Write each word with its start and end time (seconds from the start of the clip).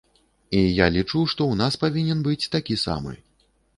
І 0.59 0.61
я 0.83 0.87
лічу, 0.95 1.21
што 1.33 1.41
ў 1.51 1.55
нас 1.61 1.77
павінен 1.83 2.19
быць 2.29 2.49
такі 2.57 2.79
самы. 2.87 3.13